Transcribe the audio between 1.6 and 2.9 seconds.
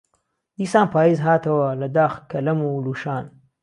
له داخ کهلهم و